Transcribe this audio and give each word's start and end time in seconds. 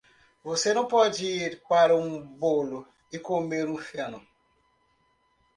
Você 0.43 0.73
não 0.73 0.87
pode 0.87 1.23
ir 1.27 1.61
para 1.69 1.95
um 1.95 2.25
bolo 2.25 2.87
e 3.13 3.19
comer 3.19 3.69
um 3.69 3.77
feno. 3.77 4.25